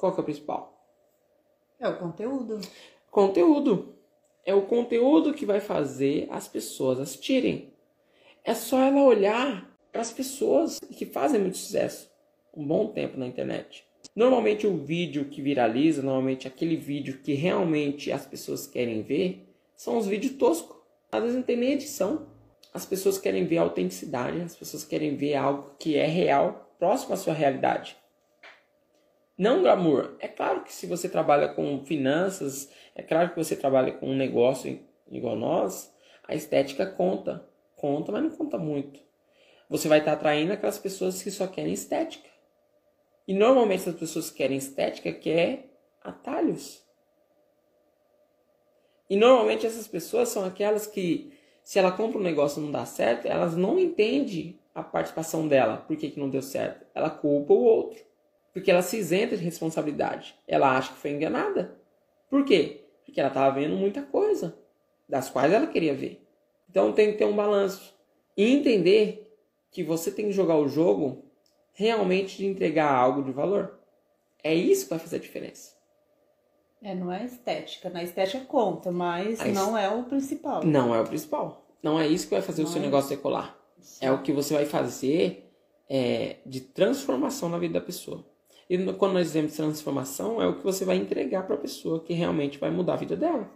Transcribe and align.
Qual 0.00 0.14
que 0.14 0.20
é 0.20 0.22
o 0.22 0.24
principal? 0.24 0.82
É 1.78 1.86
o 1.86 1.98
conteúdo. 1.98 2.58
Conteúdo. 3.10 3.94
É 4.46 4.54
o 4.54 4.62
conteúdo 4.62 5.34
que 5.34 5.44
vai 5.44 5.60
fazer 5.60 6.26
as 6.30 6.48
pessoas 6.48 6.98
assistirem. 6.98 7.74
É 8.42 8.54
só 8.54 8.80
ela 8.80 9.02
olhar 9.02 9.70
para 9.92 10.00
as 10.00 10.10
pessoas 10.10 10.80
que 10.80 11.04
fazem 11.04 11.38
muito 11.38 11.58
sucesso 11.58 12.10
um 12.56 12.66
bom 12.66 12.86
tempo 12.86 13.18
na 13.18 13.26
internet. 13.26 13.84
Normalmente 14.16 14.66
o 14.66 14.78
vídeo 14.78 15.26
que 15.26 15.42
viraliza, 15.42 16.00
normalmente 16.00 16.48
aquele 16.48 16.76
vídeo 16.76 17.18
que 17.22 17.34
realmente 17.34 18.10
as 18.10 18.24
pessoas 18.24 18.66
querem 18.66 19.02
ver, 19.02 19.46
são 19.76 19.98
os 19.98 20.06
vídeos 20.06 20.32
toscos. 20.36 20.78
Às 21.12 21.20
vezes 21.20 21.36
não 21.36 21.42
tem 21.42 21.58
nem 21.58 21.72
edição. 21.72 22.26
As 22.72 22.86
pessoas 22.86 23.18
querem 23.18 23.44
ver 23.44 23.58
autenticidade, 23.58 24.40
as 24.40 24.56
pessoas 24.56 24.82
querem 24.82 25.14
ver 25.14 25.34
algo 25.34 25.74
que 25.78 25.96
é 25.96 26.06
real, 26.06 26.74
próximo 26.78 27.12
à 27.12 27.18
sua 27.18 27.34
realidade. 27.34 28.00
Não 29.40 29.62
glamour. 29.62 30.16
É 30.18 30.28
claro 30.28 30.62
que 30.64 30.70
se 30.70 30.86
você 30.86 31.08
trabalha 31.08 31.48
com 31.48 31.82
finanças, 31.86 32.70
é 32.94 33.02
claro 33.02 33.30
que 33.30 33.36
você 33.36 33.56
trabalha 33.56 33.90
com 33.90 34.10
um 34.10 34.14
negócio 34.14 34.78
igual 35.10 35.34
nós, 35.34 35.90
a 36.28 36.34
estética 36.34 36.84
conta. 36.84 37.48
Conta, 37.74 38.12
mas 38.12 38.22
não 38.22 38.30
conta 38.32 38.58
muito. 38.58 39.00
Você 39.70 39.88
vai 39.88 40.00
estar 40.00 40.12
atraindo 40.12 40.52
aquelas 40.52 40.78
pessoas 40.78 41.22
que 41.22 41.30
só 41.30 41.46
querem 41.46 41.72
estética. 41.72 42.28
E 43.26 43.32
normalmente 43.32 43.88
as 43.88 43.94
pessoas 43.94 44.28
que 44.28 44.36
querem 44.36 44.58
estética 44.58 45.10
querem 45.10 45.70
atalhos. 46.02 46.84
E 49.08 49.16
normalmente 49.16 49.66
essas 49.66 49.88
pessoas 49.88 50.28
são 50.28 50.44
aquelas 50.44 50.86
que, 50.86 51.32
se 51.64 51.78
ela 51.78 51.92
compra 51.92 52.18
um 52.18 52.22
negócio 52.22 52.60
e 52.60 52.64
não 52.66 52.70
dá 52.70 52.84
certo, 52.84 53.24
elas 53.24 53.56
não 53.56 53.78
entendem 53.78 54.60
a 54.74 54.82
participação 54.82 55.48
dela, 55.48 55.78
por 55.78 55.96
que, 55.96 56.10
que 56.10 56.20
não 56.20 56.28
deu 56.28 56.42
certo. 56.42 56.84
Ela 56.94 57.08
culpa 57.08 57.54
o 57.54 57.62
outro. 57.62 58.09
Porque 58.52 58.70
ela 58.70 58.82
se 58.82 58.96
isenta 58.96 59.36
de 59.36 59.44
responsabilidade. 59.44 60.34
Ela 60.46 60.76
acha 60.76 60.92
que 60.92 60.98
foi 60.98 61.10
enganada. 61.10 61.76
Por 62.28 62.44
quê? 62.44 62.84
Porque 63.04 63.20
ela 63.20 63.28
estava 63.28 63.54
vendo 63.58 63.76
muita 63.76 64.02
coisa, 64.02 64.56
das 65.08 65.30
quais 65.30 65.52
ela 65.52 65.66
queria 65.66 65.94
ver. 65.94 66.24
Então 66.68 66.92
tem 66.92 67.12
que 67.12 67.18
ter 67.18 67.24
um 67.24 67.34
balanço. 67.34 67.94
E 68.36 68.48
entender 68.48 69.36
que 69.70 69.82
você 69.82 70.10
tem 70.10 70.26
que 70.26 70.32
jogar 70.32 70.56
o 70.56 70.68
jogo 70.68 71.24
realmente 71.72 72.36
de 72.36 72.46
entregar 72.46 72.92
algo 72.92 73.22
de 73.22 73.32
valor. 73.32 73.78
É 74.42 74.54
isso 74.54 74.84
que 74.84 74.90
vai 74.90 74.98
fazer 74.98 75.16
a 75.16 75.20
diferença. 75.20 75.80
É, 76.82 76.94
não 76.94 77.12
é 77.12 77.24
estética. 77.24 77.90
Na 77.90 78.02
estética 78.02 78.44
conta, 78.46 78.90
mas 78.90 79.38
não 79.52 79.76
é 79.76 79.88
o 79.88 80.04
principal. 80.04 80.64
Não 80.64 80.94
é 80.94 81.00
o 81.00 81.04
principal. 81.04 81.66
Não 81.82 81.98
é 82.00 82.06
isso 82.06 82.26
que 82.26 82.34
vai 82.34 82.42
fazer 82.42 82.62
não 82.62 82.68
o 82.68 82.72
seu 82.72 82.80
é 82.80 82.84
negócio 82.84 83.10
decolar. 83.10 83.58
Sim. 83.80 84.06
É 84.06 84.12
o 84.12 84.22
que 84.22 84.32
você 84.32 84.54
vai 84.54 84.66
fazer 84.66 85.50
é, 85.88 86.36
de 86.46 86.60
transformação 86.60 87.48
na 87.48 87.58
vida 87.58 87.74
da 87.74 87.84
pessoa. 87.84 88.24
E 88.70 88.78
quando 88.92 89.14
nós 89.14 89.26
dizemos 89.26 89.54
transformação, 89.54 90.40
é 90.40 90.46
o 90.46 90.54
que 90.54 90.62
você 90.62 90.84
vai 90.84 90.94
entregar 90.94 91.44
para 91.44 91.56
a 91.56 91.58
pessoa 91.58 91.98
que 91.98 92.14
realmente 92.14 92.56
vai 92.56 92.70
mudar 92.70 92.92
a 92.92 92.96
vida 92.96 93.16
dela. 93.16 93.50